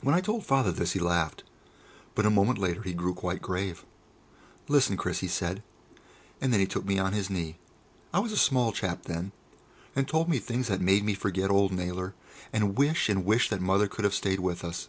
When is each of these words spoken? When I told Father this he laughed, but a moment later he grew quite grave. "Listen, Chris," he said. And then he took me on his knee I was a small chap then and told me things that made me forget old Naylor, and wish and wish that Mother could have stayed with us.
When 0.00 0.16
I 0.16 0.20
told 0.20 0.44
Father 0.44 0.72
this 0.72 0.94
he 0.94 0.98
laughed, 0.98 1.44
but 2.16 2.26
a 2.26 2.28
moment 2.28 2.58
later 2.58 2.82
he 2.82 2.92
grew 2.92 3.14
quite 3.14 3.40
grave. 3.40 3.84
"Listen, 4.66 4.96
Chris," 4.96 5.20
he 5.20 5.28
said. 5.28 5.62
And 6.40 6.52
then 6.52 6.58
he 6.58 6.66
took 6.66 6.84
me 6.84 6.98
on 6.98 7.12
his 7.12 7.30
knee 7.30 7.58
I 8.12 8.18
was 8.18 8.32
a 8.32 8.36
small 8.36 8.72
chap 8.72 9.04
then 9.04 9.30
and 9.94 10.08
told 10.08 10.28
me 10.28 10.40
things 10.40 10.66
that 10.66 10.80
made 10.80 11.04
me 11.04 11.14
forget 11.14 11.52
old 11.52 11.70
Naylor, 11.70 12.14
and 12.52 12.76
wish 12.76 13.08
and 13.08 13.24
wish 13.24 13.48
that 13.48 13.60
Mother 13.60 13.86
could 13.86 14.02
have 14.04 14.12
stayed 14.14 14.40
with 14.40 14.64
us. 14.64 14.88